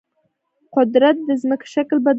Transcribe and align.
قدرت 0.75 1.17
د 1.27 1.29
ځمکې 1.41 1.67
شکل 1.73 1.97
بدلوي. 2.05 2.09